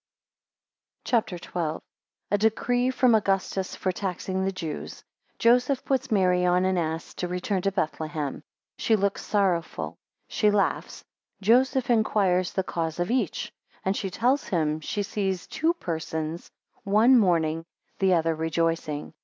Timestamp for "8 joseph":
11.43-11.89